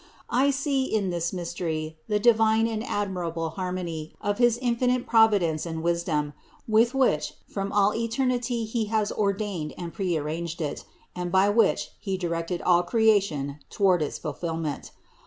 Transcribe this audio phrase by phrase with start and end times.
[0.31, 5.83] I see in this mystery the divine and admirable harmony of his infinite providence and
[5.83, 6.33] wisdom,
[6.67, 10.85] with which from all eternity He has ordained and prearranged it,
[11.15, 14.89] and by which He directed all creation toward its ful fillment.